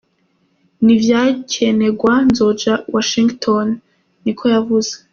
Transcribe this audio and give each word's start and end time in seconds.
"Ni 0.85 0.93
vyakenegwa 1.01 2.13
nzoja 2.27 2.73
n'i 2.77 2.83
Washington," 2.93 3.67
niko 4.23 4.43
yavuze. 4.53 4.91